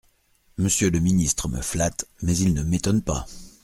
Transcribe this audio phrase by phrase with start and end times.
[0.57, 3.27] Monsieur le ministre me flatte, mais il ne m'étonne pas.